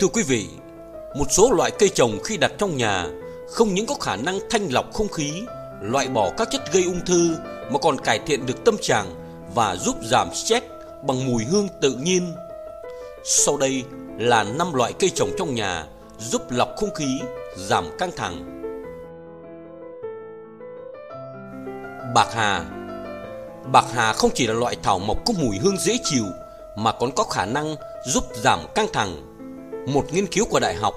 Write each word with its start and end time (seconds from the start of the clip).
Thưa 0.00 0.08
quý 0.08 0.22
vị, 0.22 0.48
một 1.14 1.24
số 1.30 1.50
loại 1.50 1.70
cây 1.70 1.88
trồng 1.88 2.18
khi 2.24 2.36
đặt 2.36 2.52
trong 2.58 2.76
nhà 2.76 3.06
không 3.48 3.74
những 3.74 3.86
có 3.86 3.94
khả 3.94 4.16
năng 4.16 4.38
thanh 4.50 4.68
lọc 4.72 4.92
không 4.94 5.08
khí, 5.08 5.42
loại 5.80 6.08
bỏ 6.08 6.30
các 6.38 6.48
chất 6.50 6.72
gây 6.72 6.84
ung 6.84 7.00
thư 7.06 7.36
mà 7.70 7.78
còn 7.78 7.98
cải 7.98 8.18
thiện 8.18 8.46
được 8.46 8.64
tâm 8.64 8.76
trạng 8.80 9.06
và 9.54 9.76
giúp 9.76 9.96
giảm 10.02 10.34
stress 10.34 10.66
bằng 11.06 11.26
mùi 11.26 11.44
hương 11.44 11.68
tự 11.80 11.92
nhiên. 11.92 12.34
Sau 13.24 13.56
đây 13.56 13.84
là 14.18 14.42
5 14.42 14.74
loại 14.74 14.92
cây 14.92 15.10
trồng 15.10 15.30
trong 15.38 15.54
nhà 15.54 15.86
giúp 16.18 16.42
lọc 16.50 16.68
không 16.76 16.94
khí, 16.94 17.20
giảm 17.56 17.84
căng 17.98 18.10
thẳng. 18.16 18.48
Bạc 22.14 22.28
hà 22.34 22.64
Bạc 23.72 23.84
hà 23.92 24.12
không 24.12 24.30
chỉ 24.34 24.46
là 24.46 24.54
loại 24.54 24.76
thảo 24.82 24.98
mộc 24.98 25.16
có 25.26 25.34
mùi 25.38 25.58
hương 25.58 25.76
dễ 25.76 25.98
chịu 26.04 26.24
mà 26.76 26.92
còn 26.92 27.12
có 27.12 27.24
khả 27.24 27.44
năng 27.44 27.76
giúp 28.06 28.24
giảm 28.34 28.60
căng 28.74 28.86
thẳng. 28.92 29.31
Một 29.86 30.12
nghiên 30.12 30.26
cứu 30.26 30.44
của 30.44 30.60
Đại 30.60 30.74
học 30.74 30.94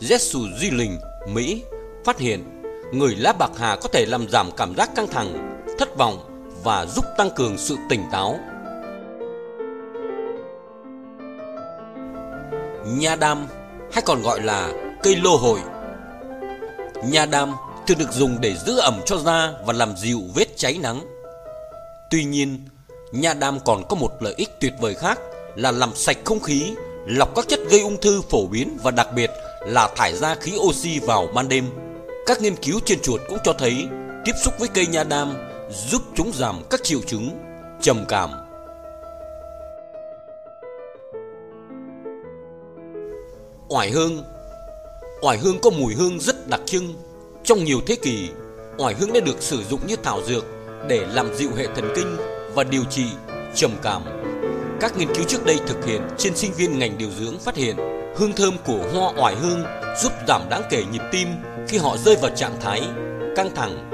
Jesu 0.00 0.58
Duy 0.58 0.70
Linh, 0.70 0.98
Mỹ 1.28 1.62
phát 2.04 2.18
hiện 2.18 2.62
người 2.92 3.16
lá 3.16 3.32
bạc 3.32 3.50
hà 3.58 3.76
có 3.76 3.88
thể 3.92 4.06
làm 4.06 4.28
giảm 4.28 4.50
cảm 4.56 4.74
giác 4.76 4.90
căng 4.94 5.06
thẳng, 5.06 5.60
thất 5.78 5.96
vọng 5.96 6.44
và 6.64 6.86
giúp 6.86 7.04
tăng 7.18 7.30
cường 7.36 7.58
sự 7.58 7.76
tỉnh 7.88 8.02
táo. 8.12 8.38
Nha 12.86 13.16
đam 13.16 13.46
hay 13.92 14.02
còn 14.06 14.22
gọi 14.22 14.40
là 14.40 14.72
cây 15.02 15.16
lô 15.16 15.36
hội. 15.36 15.60
Nha 17.04 17.26
đam 17.26 17.52
thường 17.86 17.98
được 17.98 18.12
dùng 18.12 18.40
để 18.40 18.54
giữ 18.66 18.78
ẩm 18.78 19.00
cho 19.06 19.18
da 19.18 19.52
và 19.66 19.72
làm 19.72 19.96
dịu 19.96 20.20
vết 20.34 20.56
cháy 20.56 20.78
nắng. 20.82 21.00
Tuy 22.10 22.24
nhiên, 22.24 22.60
nha 23.12 23.34
đam 23.34 23.58
còn 23.64 23.82
có 23.88 23.96
một 23.96 24.10
lợi 24.20 24.34
ích 24.36 24.60
tuyệt 24.60 24.72
vời 24.80 24.94
khác 24.94 25.18
là 25.56 25.70
làm 25.70 25.94
sạch 25.94 26.18
không 26.24 26.40
khí, 26.40 26.74
lọc 27.08 27.34
các 27.34 27.48
chất 27.48 27.60
gây 27.70 27.80
ung 27.80 28.00
thư 28.00 28.22
phổ 28.22 28.46
biến 28.46 28.78
và 28.82 28.90
đặc 28.90 29.08
biệt 29.14 29.30
là 29.66 29.88
thải 29.96 30.16
ra 30.16 30.34
khí 30.34 30.52
oxy 30.58 30.98
vào 30.98 31.28
ban 31.34 31.48
đêm. 31.48 31.64
Các 32.26 32.40
nghiên 32.40 32.56
cứu 32.56 32.80
trên 32.84 33.00
chuột 33.00 33.20
cũng 33.28 33.38
cho 33.44 33.52
thấy 33.52 33.88
tiếp 34.24 34.32
xúc 34.44 34.54
với 34.58 34.68
cây 34.74 34.86
nha 34.86 35.04
đam 35.04 35.34
giúp 35.70 36.02
chúng 36.14 36.32
giảm 36.34 36.62
các 36.70 36.84
triệu 36.84 37.00
chứng 37.06 37.30
trầm 37.80 38.04
cảm. 38.08 38.30
Oải 43.68 43.90
hương 43.90 44.24
Oải 45.22 45.38
hương 45.38 45.58
có 45.60 45.70
mùi 45.70 45.94
hương 45.94 46.20
rất 46.20 46.48
đặc 46.48 46.60
trưng. 46.66 46.94
Trong 47.44 47.64
nhiều 47.64 47.80
thế 47.86 47.96
kỷ, 47.96 48.28
oải 48.78 48.94
hương 48.94 49.12
đã 49.12 49.20
được 49.20 49.42
sử 49.42 49.62
dụng 49.70 49.80
như 49.86 49.96
thảo 49.96 50.20
dược 50.26 50.44
để 50.88 51.06
làm 51.12 51.34
dịu 51.34 51.50
hệ 51.56 51.66
thần 51.66 51.92
kinh 51.96 52.16
và 52.54 52.64
điều 52.64 52.84
trị 52.90 53.04
trầm 53.54 53.70
cảm. 53.82 54.17
Các 54.80 54.96
nghiên 54.96 55.08
cứu 55.14 55.24
trước 55.28 55.44
đây 55.44 55.56
thực 55.66 55.84
hiện 55.84 56.02
trên 56.18 56.36
sinh 56.36 56.52
viên 56.52 56.78
ngành 56.78 56.98
điều 56.98 57.10
dưỡng 57.10 57.38
phát 57.38 57.56
hiện 57.56 57.76
hương 58.16 58.32
thơm 58.32 58.56
của 58.66 58.88
hoa 58.92 59.12
oải 59.22 59.34
hương 59.36 59.64
giúp 60.02 60.12
giảm 60.28 60.42
đáng 60.50 60.62
kể 60.70 60.84
nhịp 60.92 61.02
tim 61.12 61.28
khi 61.68 61.78
họ 61.78 61.96
rơi 61.96 62.16
vào 62.22 62.30
trạng 62.36 62.60
thái 62.60 62.82
căng 63.36 63.54
thẳng. 63.54 63.90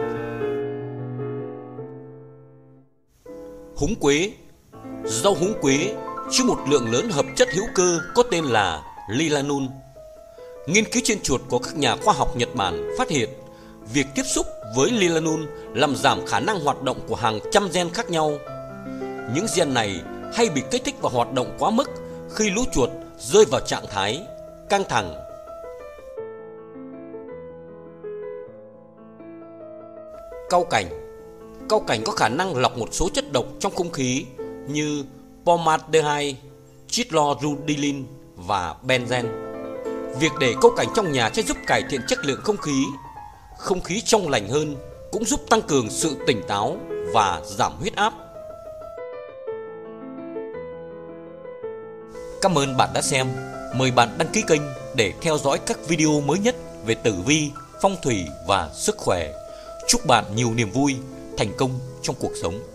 Húng 3.77 3.95
quế 3.95 4.31
Rau 5.05 5.35
húng 5.35 5.55
quế 5.61 5.95
chứa 6.31 6.45
một 6.45 6.59
lượng 6.69 6.93
lớn 6.93 7.09
hợp 7.11 7.27
chất 7.37 7.49
hữu 7.55 7.65
cơ 7.75 7.99
có 8.15 8.23
tên 8.31 8.45
là 8.45 8.83
lilanol. 9.09 9.63
Nghiên 10.67 10.85
cứu 10.85 11.03
trên 11.05 11.21
chuột 11.23 11.41
của 11.49 11.59
các 11.59 11.77
nhà 11.77 11.97
khoa 11.97 12.15
học 12.15 12.37
Nhật 12.37 12.55
Bản 12.55 12.91
phát 12.99 13.11
hiện 13.11 13.29
việc 13.93 14.07
tiếp 14.15 14.23
xúc 14.35 14.47
với 14.77 14.91
lilanol 14.91 15.41
làm 15.75 15.97
giảm 15.97 16.27
khả 16.27 16.41
năng 16.41 16.61
hoạt 16.61 16.83
động 16.83 17.01
của 17.09 17.17
hàng 17.17 17.39
trăm 17.53 17.69
gen 17.73 17.91
khác 17.91 18.11
nhau. 18.11 18.33
Những 19.35 19.47
gen 19.57 19.75
này 19.75 20.01
hay 20.35 20.49
bị 20.49 20.63
kích 20.71 20.85
thích 20.85 20.95
và 21.03 21.11
hoạt 21.13 21.33
động 21.33 21.57
quá 21.59 21.71
mức 21.71 21.91
khi 22.31 22.51
lũ 22.51 22.63
chuột 22.73 22.91
rơi 23.19 23.45
vào 23.45 23.61
trạng 23.61 23.85
thái 23.91 24.23
căng 24.69 24.85
thẳng. 24.89 25.15
Cau 30.51 30.65
cảnh 30.65 30.87
Cau 31.69 31.81
cảnh 31.81 32.03
có 32.05 32.13
khả 32.13 32.29
năng 32.29 32.57
lọc 32.57 32.79
một 32.79 32.89
số 32.91 33.09
chất 33.15 33.33
độc 33.33 33.45
trong 33.61 33.75
không 33.75 33.91
khí 33.91 34.25
như 34.69 35.05
formaldehyde, 35.45 36.35
chlorodilin 36.89 38.07
và 38.37 38.75
benzen. 38.87 39.25
Việc 40.21 40.33
để 40.41 40.55
cau 40.61 40.71
cảnh 40.77 40.87
trong 40.95 41.13
nhà 41.13 41.31
sẽ 41.35 41.43
giúp 41.43 41.57
cải 41.67 41.83
thiện 41.91 42.01
chất 42.09 42.19
lượng 42.25 42.41
không 42.45 42.57
khí. 42.57 42.85
Không 43.59 43.81
khí 43.81 44.03
trong 44.05 44.29
lành 44.29 44.49
hơn 44.49 44.77
cũng 45.13 45.25
giúp 45.25 45.41
tăng 45.49 45.63
cường 45.63 45.91
sự 45.91 46.17
tỉnh 46.27 46.43
táo 46.49 46.77
và 47.13 47.43
giảm 47.45 47.73
huyết 47.81 47.97
áp. 47.97 48.24
Cảm 52.45 52.59
ơn 52.59 52.77
bạn 52.77 52.91
đã 52.95 53.03
xem. 53.03 53.27
Mời 53.75 53.91
bạn 53.91 54.19
đăng 54.19 54.29
ký 54.33 54.43
kênh 54.47 54.61
để 54.95 55.13
theo 55.23 55.39
dõi 55.39 55.59
các 55.67 55.79
video 55.89 56.21
mới 56.21 56.39
nhất 56.39 56.57
về 56.87 56.95
tử 56.95 57.15
vi, 57.27 57.51
phong 57.83 57.97
thủy 58.03 58.27
và 58.47 58.71
sức 58.75 58.97
khỏe. 58.99 59.33
Chúc 59.89 60.07
bạn 60.07 60.25
nhiều 60.35 60.55
niềm 60.55 60.71
vui, 60.71 60.97
thành 61.39 61.53
công 61.59 61.79
trong 62.03 62.17
cuộc 62.21 62.33
sống. 62.43 62.74